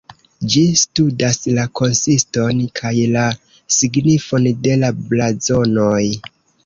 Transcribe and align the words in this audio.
Ĝi 0.51 0.61
studas 0.83 1.37
la 1.57 1.65
konsiston 1.81 2.63
kaj 2.79 2.93
la 3.17 3.27
signifon 3.79 4.49
de 4.67 4.79
la 4.85 4.91
blazonoj. 5.13 6.05